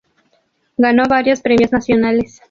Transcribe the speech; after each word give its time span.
Ganó 0.77 1.03
varios 1.07 1.41
premios 1.41 1.71
nacionales. 1.71 2.39